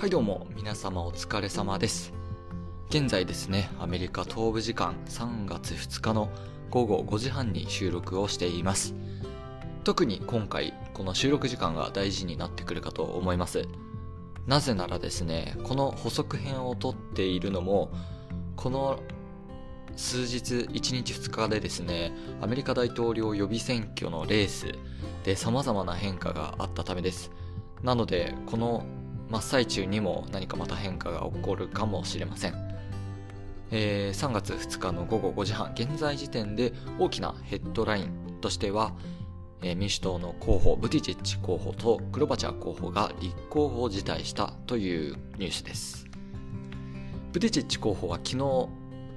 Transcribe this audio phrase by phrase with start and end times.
[0.00, 2.14] はいどうも皆様お疲れ様です。
[2.88, 6.30] 現在ですねアメリカ東部時間3月2日の
[6.70, 8.94] 午後5時半に収録をしています。
[9.84, 13.68] 特に今回この収録時間が大事になってくるかと思います。
[14.46, 17.92] なぜならですねこの補足編を撮っているのも
[18.56, 19.00] この
[19.96, 24.72] 数日1日2日でですねアメリカ大統領予備選挙のレース
[25.24, 27.30] で様々な変化があったためです。
[27.82, 28.86] なのでこの
[29.30, 32.54] 真っ最中にも何かまた変化が起こるかもしれません、
[33.70, 38.92] えー、3月2日の午後5時半現在時点で大きなヘッドラインとしては、
[39.62, 46.06] えー、民主党の候補ブティチッチ候補とクロバチャー候補が立候補を辞退したというニュースです。
[47.32, 48.68] ブティチッチ候補は昨日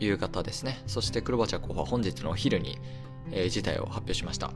[0.00, 0.80] 夕方ですね。
[0.86, 2.78] そしてクロバチャー候補は本日のお昼に、
[3.30, 4.52] えー、辞退を発表しました。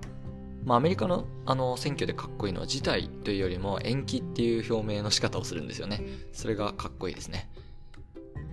[0.65, 6.05] まあ、アメリカのあの選挙でかっこいいのは事態というよりも延期っていう表明の仕方をするんですよね。
[6.33, 7.51] それがかっこいいですね。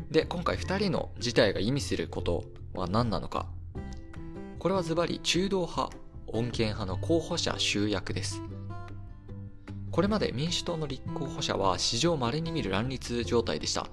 [0.09, 3.47] で、今回2人の事態が意味することは何なのか。
[4.57, 5.95] これはズバリ中道派、
[6.27, 8.41] 穏健派の候補者集約です。
[9.91, 13.87] これまで民主党の立候補者は史上稀に見る乱立状態でした。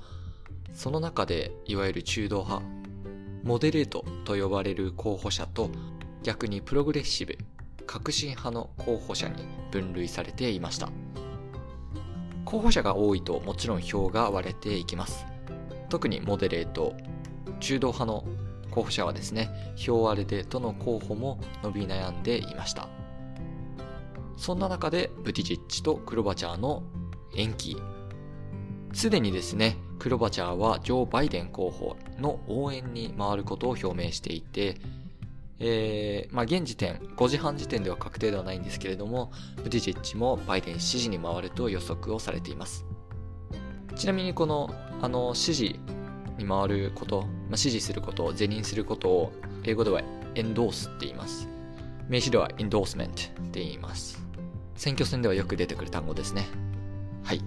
[0.72, 2.64] その中で、いわゆる中道派、
[3.42, 5.70] モデレートと呼ばれる候補者と
[6.22, 7.36] 逆にプログレッシブ
[7.86, 10.90] 革新派の候補者に分類されていました。
[12.44, 15.26] 候補者が多いともちろん票が割れていきます。
[15.88, 16.94] 特にモデレート
[17.60, 18.24] 中道派の
[18.70, 22.88] 候補者はですね票割れでどの候補も伸び悩んでいました。
[24.36, 26.82] そんな中でブティジッチとクロバチャーの
[27.34, 27.76] 延期。
[28.92, 34.76] すでにですねクロバチャーはジョー・バイデン候補の応援に回ることを表明していて
[35.58, 42.84] えー、まあ、現時点、5時半時点では確定ではないんですけれども、ブティジッチもバイデン支持に回ると予測をされています。
[43.94, 45.80] ちなみにこの、あの、支持
[46.36, 49.32] に回ること、まあ、支持すること、是認することを、
[49.64, 50.02] 英語では
[50.34, 51.48] エンドースって言います。
[52.08, 54.22] 名詞ではエンドースメントって言います。
[54.76, 56.46] 選挙戦ではよく出てくる単語ですね。
[57.24, 57.40] はい。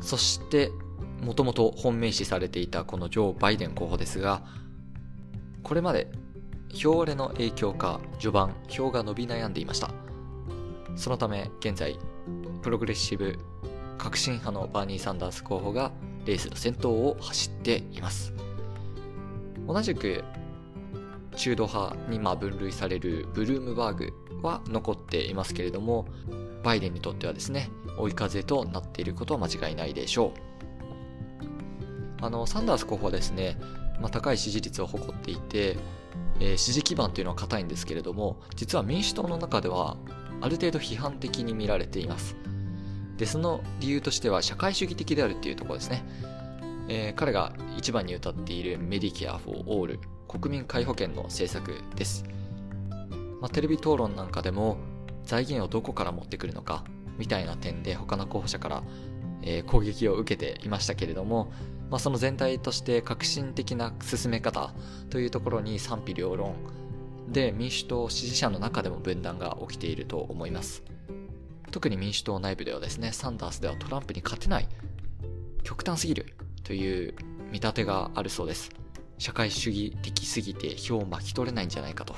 [0.00, 0.70] そして、
[1.22, 4.42] もともと本命視されていたこのジョー・バイデン候補ですが、
[5.62, 6.08] これまで
[6.74, 9.90] 票割れの影響か序盤票が伸び悩んでいました。
[10.96, 11.98] そのため現在
[12.62, 13.38] プログレッシブ
[13.98, 15.92] 革新派のバーニー・サンダース候補が
[16.24, 18.32] レースの先頭を走っています。
[19.66, 20.24] 同じく
[21.36, 24.12] 中道派にま分類されるブルームバーグ
[24.42, 26.06] は残っていますけれども
[26.62, 30.46] バイデンにとってはですね追い風となっていることは間違いないでしょう。
[32.22, 33.58] あのサンダース候補はですね、
[34.00, 35.76] まあ、高い支持率を誇っていて
[36.40, 39.96] えー、支持基盤というのは硬いんですけれども実は民主党の中では
[40.40, 42.36] ある程度批判的に見られています。
[43.16, 46.04] でその理由としては社会主義的であるっていうところですね、
[46.88, 52.26] えー、彼が一番に歌っているメディケア・フォー・オール国民皆保険の政策です、
[53.40, 54.76] まあ、テレビ討論なんかでも
[55.24, 56.84] 財源をどこから持ってくるのか
[57.16, 58.82] みたいな点で他の候補者から、
[59.40, 61.50] えー、攻撃を受けていましたけれども
[61.90, 64.74] まあ、その全体として革新的な進め方
[65.10, 66.54] というところに賛否両論
[67.28, 70.82] で民主党支持者の中でも分断が起きていると思います。
[71.70, 74.68] 特に民主党内部ではですねサンダースではトランプに勝てない
[75.62, 77.14] 極端すぎるという
[77.50, 78.70] 見立てがあるそうです。
[79.18, 82.14] 社会主義的すぎて票を巻き取れないんじゃないかと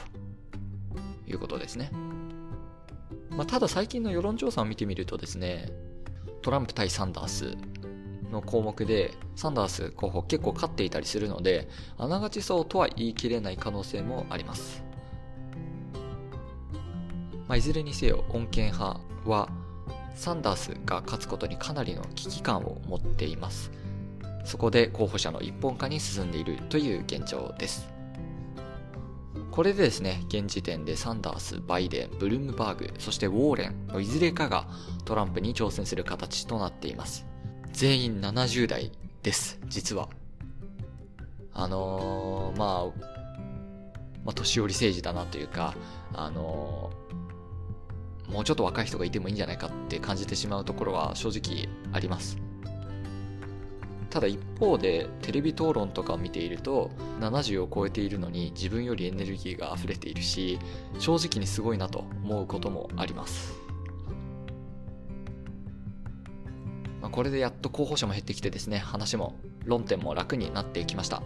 [1.26, 1.92] いうことですね、
[3.30, 5.68] まあ、ただ最近の世論調査を見てみるとですね
[6.42, 7.56] トランプ対サンダース
[8.30, 14.82] の項目でサンダース候補結構勝っていたりするのであながちそうとは言い切れない可能性もあります、
[17.46, 19.48] まあ、いずれにせよ穏健派は
[20.18, 23.70] サンダースが勝つことにかなりの危機感を持っています。
[24.44, 27.88] そこで候補者の一本化に進んでいるという現状です。
[29.52, 34.66] これでですね、現時点でサンダース、バイデン、ブルームバーグ、そしてウォーレンのいずれかが
[35.04, 37.27] トランプに挑戦する形となっています。
[37.78, 38.90] 全員70代
[39.22, 40.08] です、実は。
[41.52, 43.08] あのー、まあ、
[44.24, 45.76] まあ、年寄り政治だなというか、
[46.12, 52.36] あのー、もうちょっと若い人がいてもいいんじゃないかって感じてしまうところは正直あります。
[54.10, 56.90] ただ一方でテレビ討論とかを見ていると
[57.20, 60.58] 70を超えているのに自分よりエネルギーが溢れているし
[60.98, 63.67] 正直にすごいなと思うこともあります
[67.00, 71.22] まあ、これでやっと候補者も減ってきてですね、話も論点も楽になってきました。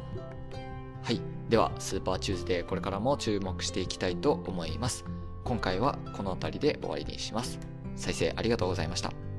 [1.02, 1.20] はい。
[1.48, 5.04] では、スーパーチューズデーこれからも注目していきたいと思います。
[5.44, 7.58] 今回はこの辺りで終わりにします。
[7.96, 9.31] 再生ありがとうございました。